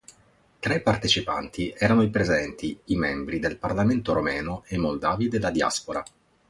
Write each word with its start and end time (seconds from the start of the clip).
Tra 0.59 0.73
i 0.73 0.81
partecipanti 0.81 1.71
erano 1.77 2.09
presenti 2.09 2.75
i 2.85 2.95
membri 2.97 3.37
del 3.37 3.59
Parlamento 3.59 4.13
Romeno 4.13 4.63
e 4.65 4.79
moldavi 4.79 5.27
della 5.29 5.51
Diaspora. 5.51 6.03